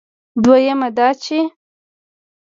[0.43, 1.39] دویم دا چې